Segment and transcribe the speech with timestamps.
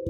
[0.00, 0.08] Hai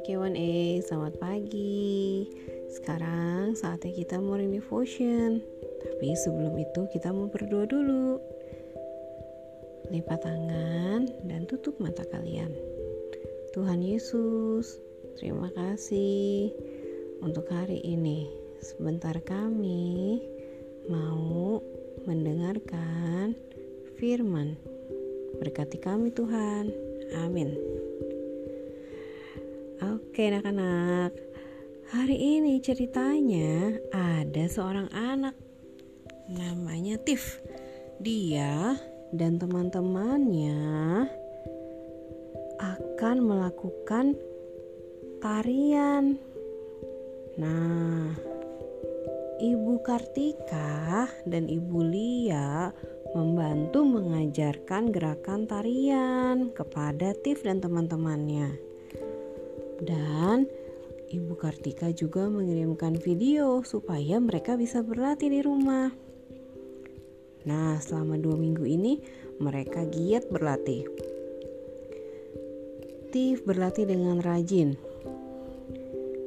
[0.00, 2.24] K1A, selamat pagi.
[2.72, 5.44] Sekarang saatnya kita morning devotion.
[5.84, 8.16] Tapi sebelum itu kita mau berdoa dulu.
[9.92, 12.56] Lipat tangan dan tutup mata kalian.
[13.52, 14.80] Tuhan Yesus,
[15.20, 16.48] terima kasih
[17.20, 18.32] untuk hari ini.
[18.64, 20.24] Sebentar kami
[20.88, 21.60] mau
[22.08, 23.36] mendengarkan
[24.00, 24.73] firman.
[25.44, 26.72] Berkati kami Tuhan.
[27.20, 27.52] Amin.
[29.84, 31.12] Oke anak-anak
[31.92, 35.36] Hari ini ceritanya ada seorang anak
[36.32, 37.44] Namanya Tiff
[38.00, 38.80] Dia
[39.12, 41.04] dan teman-temannya
[42.56, 44.16] akan melakukan
[45.20, 46.16] tarian
[47.36, 48.16] Nah
[49.44, 52.72] Ibu Kartika dan Ibu Lia
[53.14, 58.58] membantu mengajarkan gerakan tarian kepada Tiff dan teman-temannya.
[59.78, 60.50] Dan
[61.14, 65.94] Ibu Kartika juga mengirimkan video supaya mereka bisa berlatih di rumah.
[67.46, 68.98] Nah, selama dua minggu ini
[69.38, 70.82] mereka giat berlatih.
[73.14, 74.74] Tiff berlatih dengan rajin,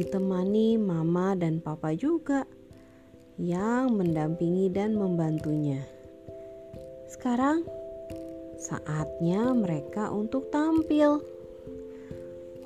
[0.00, 2.48] ditemani mama dan papa juga
[3.36, 5.99] yang mendampingi dan membantunya.
[7.10, 7.66] Sekarang
[8.54, 11.18] saatnya mereka untuk tampil.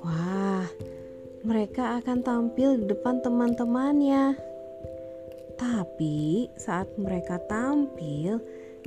[0.04, 0.68] Wah,
[1.48, 4.36] mereka akan tampil di depan teman-temannya.
[5.56, 8.36] Tapi saat mereka tampil,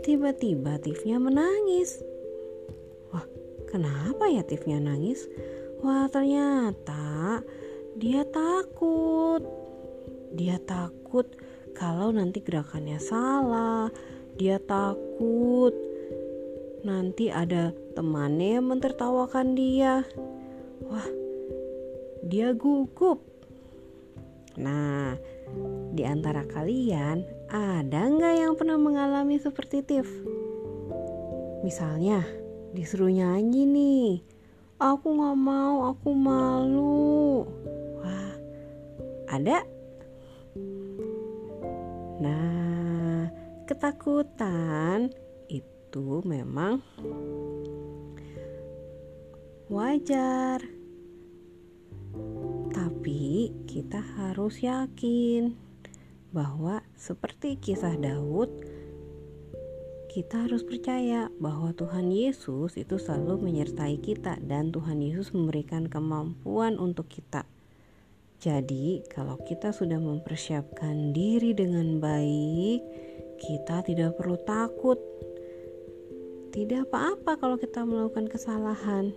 [0.06, 2.06] tiba-tiba Tifnya menangis.
[3.10, 3.26] Wah,
[3.66, 5.26] kenapa ya Tifnya nangis?
[5.82, 7.42] Wah, ternyata
[7.98, 9.42] dia takut.
[10.38, 11.26] Dia takut
[11.74, 13.90] kalau nanti gerakannya salah.
[14.38, 15.74] Dia takut
[16.86, 20.06] nanti ada temannya yang mentertawakan dia.
[20.86, 21.10] Wah,
[22.22, 23.26] dia gugup.
[24.62, 25.18] Nah,
[25.94, 30.10] di antara kalian ada nggak yang pernah mengalami seperti Tiff?
[31.66, 32.22] Misalnya,
[32.78, 34.10] disuruh nyanyi nih.
[34.78, 37.42] Aku nggak mau, aku malu.
[38.06, 38.34] Wah,
[39.34, 39.66] ada?
[42.22, 42.67] Nah,
[43.68, 45.12] ketakutan
[45.52, 46.80] itu memang
[49.68, 50.64] wajar.
[52.72, 55.52] Tapi kita harus yakin
[56.32, 58.48] bahwa seperti kisah Daud,
[60.08, 66.80] kita harus percaya bahwa Tuhan Yesus itu selalu menyertai kita dan Tuhan Yesus memberikan kemampuan
[66.80, 67.44] untuk kita.
[68.40, 72.86] Jadi, kalau kita sudah mempersiapkan diri dengan baik,
[73.38, 74.98] kita tidak perlu takut.
[76.52, 79.14] Tidak apa-apa kalau kita melakukan kesalahan,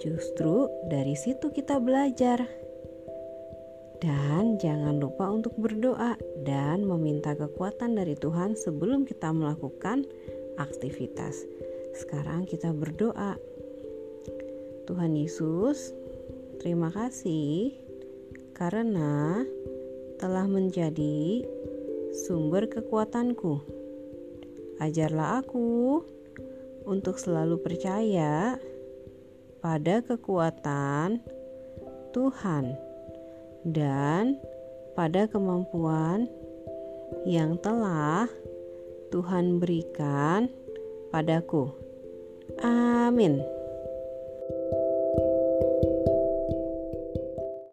[0.00, 2.42] Justru dari situ kita belajar.
[4.02, 10.02] Dan jangan lupa untuk berdoa dan meminta kekuatan dari Tuhan sebelum kita melakukan
[10.58, 11.46] aktivitas.
[11.94, 13.38] Sekarang kita berdoa.
[14.90, 15.94] Tuhan Yesus,
[16.58, 17.78] terima kasih
[18.58, 19.46] karena
[20.18, 21.46] telah menjadi
[22.12, 23.64] sumber kekuatanku.
[24.78, 26.04] Ajarlah aku
[26.84, 28.60] untuk selalu percaya
[29.64, 31.24] pada kekuatan
[32.12, 32.76] Tuhan
[33.64, 34.36] dan
[34.92, 36.28] pada kemampuan
[37.24, 38.28] yang telah
[39.08, 40.52] Tuhan berikan
[41.08, 41.72] padaku.
[42.60, 43.40] Amin.